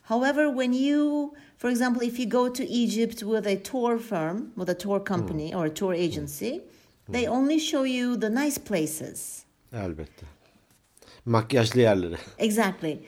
[0.01, 4.69] However, when you, for example, if you go to Egypt with a tour firm, with
[4.69, 5.57] a tour company mm.
[5.57, 6.61] or a tour agency,
[7.09, 9.45] they only show you the nice places.
[9.73, 10.23] Elbette.
[11.25, 12.17] Makyajlı yerleri.
[12.39, 12.99] Exactly.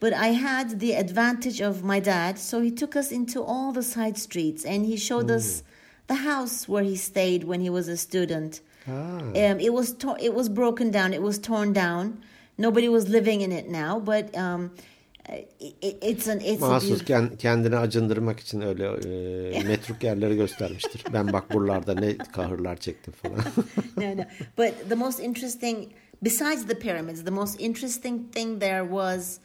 [0.00, 3.82] But I had the advantage of my dad, so he took us into all the
[3.82, 5.62] side streets and he showed us
[6.06, 8.60] the house where he stayed when he was a student.
[8.86, 9.18] Ha.
[9.18, 11.12] Um, it was to- it was broken down.
[11.12, 12.12] It was torn down.
[12.58, 14.70] Nobody was living in it now, but um,
[15.60, 17.06] it, it's an it's Mahsus beautiful.
[17.06, 18.84] ken- kendini acındırmak için öyle
[19.54, 21.04] e, metruk yerleri göstermiştir.
[21.12, 23.38] Ben bak buralarda ne kahırlar çektim falan.
[23.96, 24.24] no, no.
[24.58, 25.78] But the most interesting,
[26.22, 29.38] besides the pyramids, the most interesting thing there was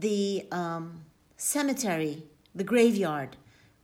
[0.00, 0.92] the um,
[1.38, 2.14] cemetery,
[2.58, 3.28] the graveyard,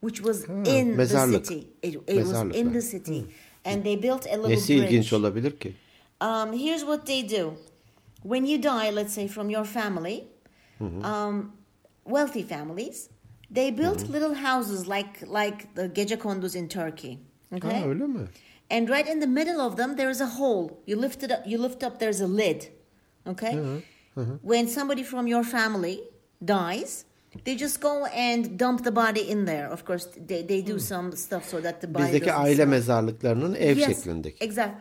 [0.00, 1.46] which was in the mezarlık.
[1.46, 1.66] city.
[1.82, 3.24] It, it was in the city,
[3.66, 4.90] and they built a little Nesi bridge.
[4.90, 5.74] ilginç olabilir ki?
[6.20, 7.52] Um, here's what they do.
[8.22, 10.24] When you die, let's say from your family,
[10.80, 11.52] um,
[12.04, 13.08] wealthy families,
[13.54, 17.18] they built little houses like like the gecekondos in Turkey.
[17.52, 17.80] Okay.
[17.80, 18.20] Ha, öyle mi?
[18.70, 20.70] And right in the middle of them, there is a hole.
[20.86, 21.46] You lift it up.
[21.46, 21.98] You lift up.
[21.98, 22.68] There's a lid.
[23.26, 23.82] Okay.
[24.42, 26.00] When somebody from your family
[26.44, 27.04] dies,
[27.44, 29.72] they just go and dump the body in there.
[29.72, 32.02] Of course, they, they do some stuff so that the body.
[32.04, 32.68] Bizdeki doesn't aile smell.
[32.68, 34.44] mezarlıklarının ev Yes, şeklindeki.
[34.44, 34.80] Exactly.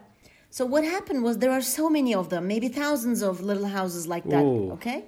[0.51, 4.07] So what happened was there are so many of them, maybe thousands of little houses
[4.07, 4.43] like that.
[4.43, 4.71] Oh.
[4.71, 5.03] Okay.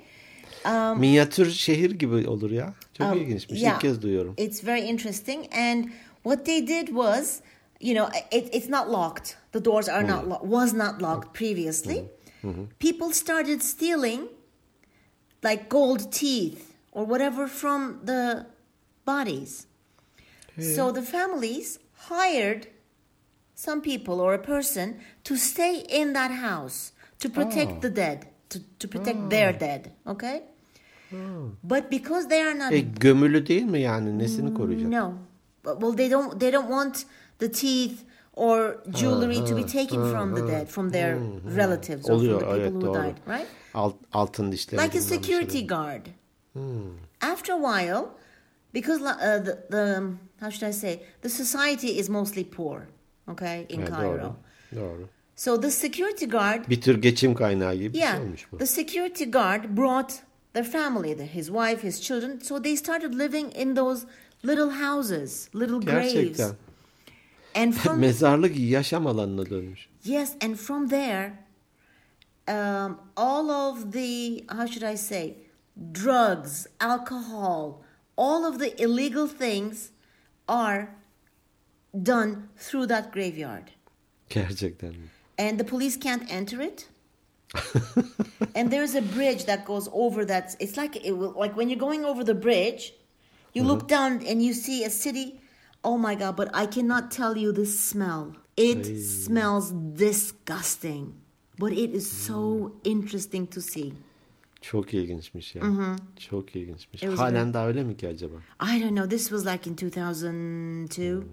[0.97, 2.73] Minyatür şehir gibi olur ya.
[2.93, 3.61] Çok Um, ilginçmiş.
[3.61, 4.33] yeah, İlk kez duyuyorum.
[4.37, 5.45] It's very interesting.
[5.53, 5.85] And
[6.23, 7.39] what they did was,
[7.81, 9.35] you know, it, it's not locked.
[9.51, 12.03] The doors are not lo- was not locked previously.
[12.79, 14.21] People started stealing,
[15.43, 16.61] like gold teeth
[16.97, 17.81] or whatever from
[18.11, 18.23] the
[19.05, 19.67] bodies.
[20.59, 21.77] So the families
[22.09, 22.61] hired
[23.53, 24.87] some people or a person
[25.23, 26.77] to stay in that house
[27.19, 27.79] to protect Oh.
[27.85, 29.59] the dead, to, to protect their oh.
[29.67, 29.81] dead.
[30.13, 30.41] Okay.
[31.13, 31.51] Oh.
[31.63, 34.19] But because they are not E, gömülü değil mi yani?
[34.19, 34.89] Nesini mm, koruyacak?
[34.89, 35.13] no,
[35.65, 36.39] But- well, they don't.
[36.39, 37.05] They don't want
[37.39, 37.97] the teeth
[38.33, 41.57] or jewelry to be taken from the dead, from their mm, mm.
[41.57, 43.03] relatives or Oluyor, from the people evet, who doğru.
[43.03, 43.47] died, right?
[43.73, 44.83] Alt, altın dişleri.
[44.83, 46.16] Like a security şeyleri.
[46.57, 47.33] Guard.
[47.33, 48.05] After a while,
[48.73, 50.01] because uh, the, the
[50.39, 52.87] how should I say the society is mostly poor,
[53.27, 54.03] okay, in Cairo.
[54.03, 54.35] doğru.
[54.75, 55.09] Doğru.
[55.35, 58.57] So the security guard Bir tür geçim kaynağı gibi bir yeah, şey olmuş bu.
[58.57, 60.13] the security guard brought
[60.53, 62.39] their family, the- his wife, his children.
[62.39, 64.07] So they started living in those
[64.45, 66.13] little houses, little graves.
[66.13, 66.51] Gerçekten.
[67.55, 69.87] And from Mezarlık yaşam alanına dönmüş.
[70.05, 71.33] yes, and from there,
[72.47, 75.35] um, all of the how should I say,
[75.91, 77.83] drugs, alcohol,
[78.15, 79.91] all of the illegal things
[80.47, 80.95] are
[82.03, 83.71] done through that graveyard.
[84.29, 85.09] Gerçekten mi?
[85.37, 86.87] And the police can't enter it.
[88.55, 90.55] and there's a bridge that goes over that.
[90.59, 92.93] It's like it will, like when you're going over the bridge,
[93.53, 95.39] you look down and you see a city.
[95.83, 96.35] Oh my god!
[96.35, 98.35] But I cannot tell you the smell.
[98.57, 101.13] It smells disgusting,
[101.57, 103.93] but it is so interesting to see.
[104.61, 105.63] Çok ilginçmiş ya.
[106.29, 107.03] Çok ilginçmiş.
[107.03, 108.35] Halen daha öyle mi ki acaba?
[108.61, 109.09] I don't know.
[109.09, 111.23] This was like in 2002,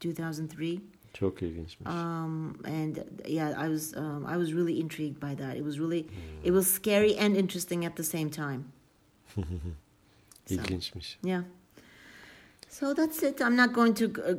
[0.00, 0.80] 2003.
[1.14, 1.88] Çok ilginçmiş.
[1.88, 2.96] um, and
[3.28, 5.56] yeah, I was um, I was really intrigued by that.
[5.56, 6.06] It was really
[6.44, 8.60] it was scary and interesting at the same time.
[10.50, 11.18] İlginçmiş.
[11.24, 11.44] Yeah.
[12.68, 13.40] So that's it.
[13.40, 14.38] I'm not going to uh,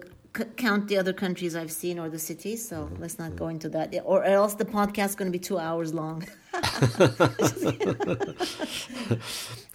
[0.56, 2.68] count the other countries I've seen or the cities.
[2.70, 3.94] So let's not go into that.
[4.06, 6.24] Or else the podcast's going to be two hours long.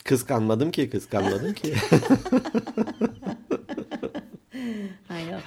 [0.04, 1.68] Kıskanmadım ki, kıskanmadım ki.
[5.10, 5.40] I know.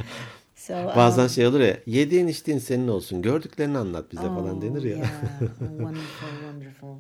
[0.56, 4.62] So um, Bazen şey olur ya, yediğin içtiğin senin olsun, gördüklerini anlat bize falan oh,
[4.62, 4.98] denir ya.
[4.98, 5.10] yeah,
[5.60, 6.96] wonderful, wonderful.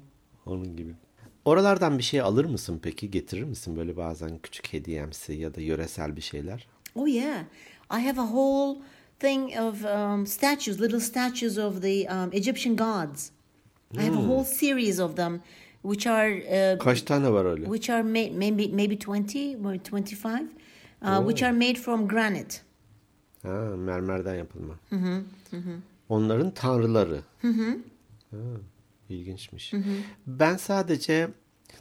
[0.45, 0.95] Onun gibi.
[1.45, 3.11] Oralardan bir şey alır mısın peki?
[3.11, 6.67] Getirir misin böyle bazen küçük hediyemsi ya da yöresel bir şeyler?
[6.95, 7.43] Oh yeah,
[7.89, 8.81] I have a whole
[9.19, 13.31] thing of um, statues, little statues of the um, Egyptian gods.
[13.97, 15.41] I have a whole series of them,
[15.81, 17.65] which are uh, Kaç tane var öyle?
[17.65, 20.47] which are made maybe maybe twenty or twenty five,
[21.01, 22.61] uh, which are made from granite.
[23.43, 24.73] Ha, mermerden yapılma.
[26.09, 27.21] Onların tanrıları.
[27.41, 28.37] Ha,
[29.09, 29.73] ilginçmiş.
[30.27, 31.27] Ben sadece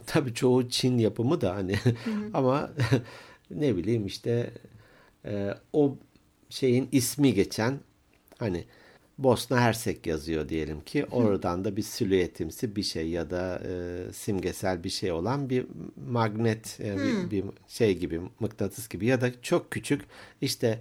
[0.05, 1.75] tabii çoğu Çin yapımı da hani
[2.33, 2.69] ama
[3.51, 4.51] ne bileyim işte
[5.25, 5.97] e, o
[6.49, 7.79] şeyin ismi geçen
[8.37, 8.65] hani
[9.17, 14.83] Bosna Hersek yazıyor diyelim ki oradan da bir silüetimsi bir şey ya da e, simgesel
[14.83, 15.65] bir şey olan bir
[16.09, 20.01] magnet e, bir, bir şey gibi mıknatıs gibi ya da çok küçük
[20.41, 20.79] işte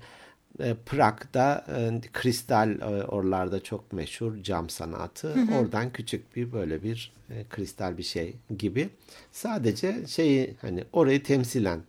[0.60, 5.34] e, Prag'da e, kristal e, oralarda çok meşhur cam sanatı.
[5.58, 8.88] Oradan küçük bir böyle bir e, kristal bir şey gibi.
[9.32, 11.80] Sadece şeyi hani orayı temsilen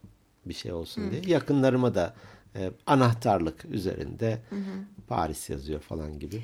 [0.46, 1.22] bir şey olsun diye.
[1.28, 2.14] Yakınlarıma da
[2.56, 4.40] e, anahtarlık üzerinde
[5.08, 6.42] Paris yazıyor falan gibi.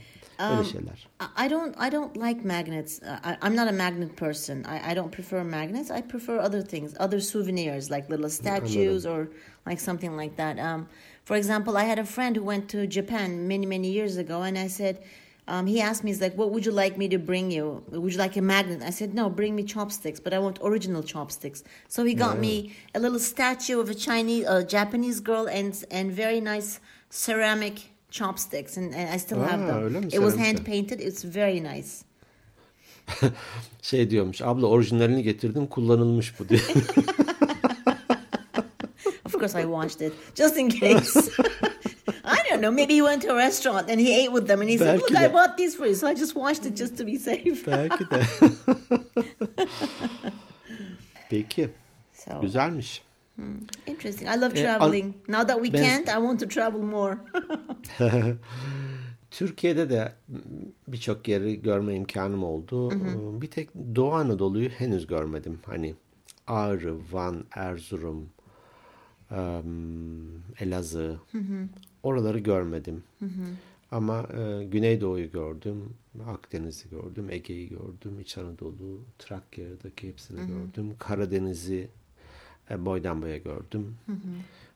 [0.51, 1.07] Öyle şeyler.
[1.21, 3.01] I- I don't I don't like magnets.
[3.01, 4.57] Uh, I, I'm not a magnet person.
[4.63, 5.91] I, I don't prefer magnets.
[5.91, 9.27] I prefer other things, other souvenirs like little statues or
[9.67, 10.57] like something like that.
[10.59, 10.87] Um,
[11.25, 14.57] for example, I had a friend who went to Japan many many years ago, and
[14.57, 14.95] I said.
[15.47, 17.83] Um, he asked me, he's like, what would you like me to bring you?
[17.89, 18.81] Would you like a magnet?
[18.83, 21.63] I said, no, bring me chopsticks, but I want original chopsticks.
[21.87, 26.11] So he got me a little statue of a Chinese, a Japanese girl and and
[26.11, 30.09] very nice ceramic chopsticks, and, and I still have them.
[30.13, 31.01] It was hand painted.
[31.01, 32.03] It's very nice.
[33.81, 36.61] Şey diyormuş abla orijinalini getirdim kullanılmış bu diye.
[39.25, 41.31] Of course, I washed it just in case.
[42.61, 42.75] Don't know.
[42.81, 45.13] Maybe he went to a restaurant and he ate with them, and he said, Belki
[45.13, 45.29] "Look, de.
[45.29, 47.65] I bought these for you." So I just washed it just to be safe.
[47.65, 48.27] Belki de.
[51.29, 51.69] Peki.
[52.13, 53.01] So Güzelmiş.
[53.87, 54.27] interesting.
[54.27, 55.13] I love an- traveling.
[55.27, 57.17] Now that we ben- can't, I want to travel more.
[59.31, 60.11] Türkiye'de de
[60.87, 62.91] birçok yeri görme imkanım oldu.
[63.41, 65.59] Bir tek Doğu Anadolu'yu henüz görmedim.
[65.65, 65.95] Hani
[66.47, 68.29] Ağrı, Van, Erzurum,
[70.59, 71.19] Elazığ.
[72.03, 73.03] Oraları görmedim.
[73.91, 75.89] Ama e, Güneydoğu'yu gördüm,
[76.27, 80.95] Akdeniz'i gördüm, Ege'yi gördüm, İç Anadolu, Trakya'daki hepsini gördüm.
[80.99, 81.89] Karadeniz'i
[82.71, 83.95] e, boydan boya gördüm.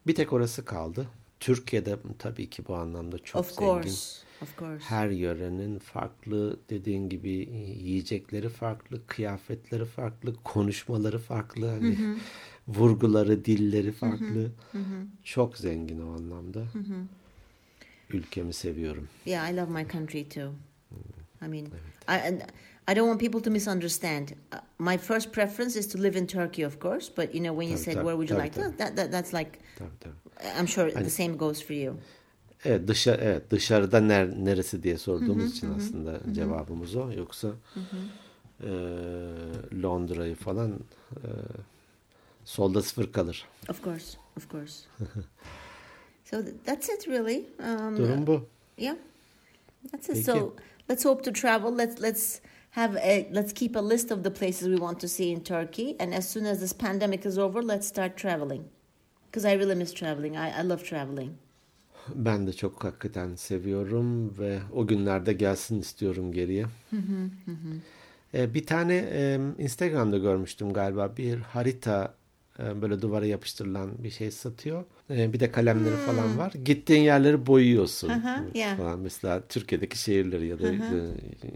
[0.08, 1.08] Bir tek orası kaldı.
[1.46, 3.72] Türkiye'de tabii ki bu anlamda çok of zengin.
[3.72, 4.86] course, of course.
[4.86, 7.30] Her yörenin farklı dediğin gibi
[7.84, 11.98] yiyecekleri farklı, kıyafetleri farklı, konuşmaları farklı, hani
[12.68, 14.52] vurguları, dilleri farklı.
[15.24, 16.64] Çok zengin o anlamda.
[18.10, 19.08] Ülkemi seviyorum.
[19.26, 20.54] Yeah, I love my country too.
[21.42, 21.66] I mean,
[22.08, 22.42] I and
[22.88, 24.28] I don't want people to misunderstand.
[24.30, 27.12] Uh, my first preference is to live in Turkey, of course.
[27.18, 28.78] But you know, when you Tabii, said tabii, where would you tabii, like, tabii.
[28.78, 30.25] that, that that's like Tabii tabii.
[30.60, 31.96] I'm sure the same goes for you.
[32.66, 37.12] Evet, dışa, evet dışarıda ner, neresi diye sorduğumuz için aslında cevabımız o.
[37.12, 37.48] Yoksa
[38.64, 38.70] e,
[39.84, 40.72] Londra'yı falan
[41.16, 41.30] e,
[42.46, 43.46] solda sıfır kalır.
[43.70, 44.74] Of course, of course.
[46.26, 47.46] so th- that's it, really.
[47.60, 48.46] Um, Durum bu.
[48.78, 48.96] Yeah,
[49.92, 50.16] that's it.
[50.16, 50.24] Peki.
[50.24, 50.54] So
[50.90, 51.78] let's hope to travel.
[51.78, 52.40] Let's let's
[52.72, 55.96] have a let's keep a list of the places we want to see in Turkey,
[56.00, 58.64] and as soon as this pandemic is over, let's start traveling.
[59.36, 60.36] Because I really miss traveling.
[60.36, 61.32] I, I love traveling.
[62.16, 66.66] Ben de çok hakikaten seviyorum ve o günlerde gelsin istiyorum geriye.
[68.34, 72.14] Ee, bir tane e, Instagram'da görmüştüm galiba bir harita
[72.60, 74.84] e, böyle duvara yapıştırılan bir şey satıyor.
[75.10, 76.54] E, bir de kalemleri falan var.
[76.66, 78.78] Gittiğin yerleri boyuyorsun Aha, yeah.
[78.78, 79.00] falan.
[79.00, 80.76] Mesela Türkiye'deki şehirleri ya da e,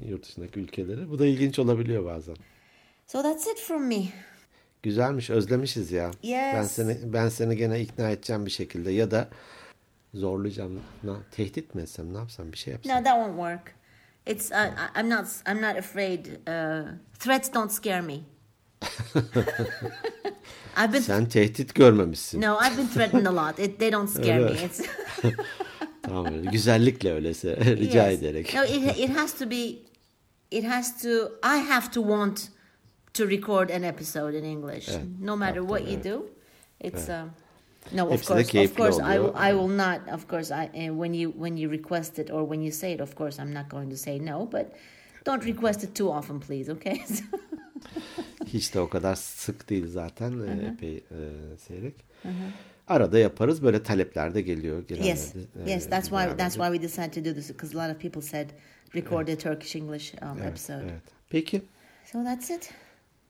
[0.09, 1.09] yurt dışındaki ülkeleri.
[1.09, 2.35] Bu da ilginç olabiliyor bazen.
[3.07, 4.03] So that's it from me.
[4.83, 6.11] Güzelmiş, özlemişiz ya.
[6.23, 6.53] Yes.
[6.55, 9.27] Ben seni ben seni gene ikna edeceğim bir şekilde ya da
[10.13, 10.79] zorlayacağım.
[11.03, 12.97] Na, tehdit mi etsem, ne yapsam bir şey yapsam.
[12.97, 13.75] No, that won't work.
[14.27, 16.25] It's uh, I'm not I'm not afraid.
[16.25, 18.19] Uh, threats don't scare me.
[20.77, 22.41] I've been Sen tehdit görmemişsin.
[22.41, 23.59] no, I've been threatened a lot.
[23.59, 24.51] It, they don't scare me.
[24.65, 24.81] It's
[26.01, 26.49] Tamam öyle.
[26.51, 28.19] Güzellikle öylese rica Yes.
[28.19, 28.53] ederek.
[28.55, 29.75] No, it it has to be.
[30.51, 31.07] It has to.
[31.43, 32.39] I have to want
[33.13, 34.89] to record an episode in English,
[35.19, 36.29] no matter what you do.
[36.79, 37.31] It's um.
[37.91, 39.33] No, of Hepsi course, of course, I will.
[39.35, 40.07] I will not.
[40.09, 43.01] Of course, I and when you when you request it or when you say it,
[43.01, 44.45] of course, I'm not going to say no.
[44.45, 44.75] But
[45.23, 46.69] don't request it too often, please.
[46.69, 47.03] Okay.
[48.53, 50.31] Hiç de o kadar sık değil zaten.
[50.31, 51.03] e, Epey e,
[51.57, 51.95] seyrek.
[52.87, 53.63] Arada yaparız.
[53.63, 54.83] Böyle talepler de geliyor.
[54.89, 55.39] yes, de,
[55.71, 55.89] yes.
[55.89, 56.37] That's why.
[56.37, 58.49] That's why we decided to do this because a lot of people said
[58.95, 60.83] record a Turkish English um, episode.
[60.83, 61.01] Evet.
[61.29, 61.61] Peki.
[62.11, 62.69] So that's it.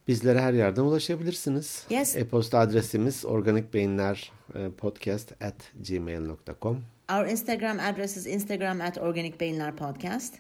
[0.10, 1.86] Bizlere her yerden ulaşabilirsiniz.
[1.90, 2.16] Yes.
[2.16, 5.56] E-posta adresimiz organikbeyinler e, podcast at
[5.88, 6.82] gmail.com.
[7.12, 8.98] Our Instagram address is Instagram at
[9.40, 10.34] Beyinler Podcast.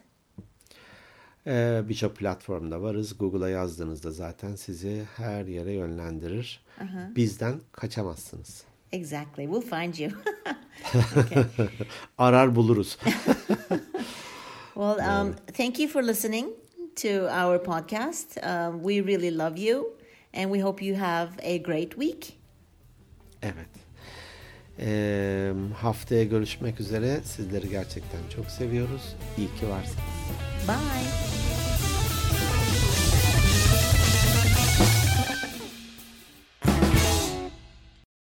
[1.47, 3.17] Ee, Birçok platformda varız.
[3.17, 6.63] Google'a yazdığınızda zaten sizi her yere yönlendirir.
[7.15, 8.63] Bizden kaçamazsınız.
[8.91, 9.43] Exactly.
[9.43, 10.11] We'll find you.
[12.17, 12.97] Arar buluruz.
[14.73, 16.47] well, um, thank you for listening
[17.01, 18.37] to our podcast.
[18.43, 19.93] Um, we really love you,
[20.33, 22.33] and we hope you have a great week.
[23.43, 23.69] evet.
[24.81, 27.19] Ee, haftaya görüşmek üzere.
[27.23, 29.15] Sizleri gerçekten çok seviyoruz.
[29.37, 29.97] İyi ki varsınız.
[30.67, 31.68] Bye.